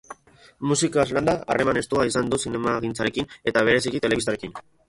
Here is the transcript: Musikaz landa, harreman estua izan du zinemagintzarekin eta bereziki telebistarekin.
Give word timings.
Musikaz 0.69 1.03
landa, 1.17 1.35
harreman 1.55 1.79
estua 1.83 2.07
izan 2.13 2.33
du 2.33 2.41
zinemagintzarekin 2.47 3.31
eta 3.53 3.67
bereziki 3.69 4.03
telebistarekin. 4.09 4.61